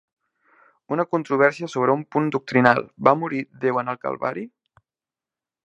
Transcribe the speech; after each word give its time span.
Una 0.95 1.03
controvèrsia 1.11 1.69
sobre 1.73 1.97
un 1.97 2.01
punt 2.15 2.31
doctrinal, 2.37 2.81
va 3.09 3.15
morir 3.25 3.43
Déu 3.67 3.81
en 3.83 3.95
el 3.95 4.01
Calvari? 4.07 4.47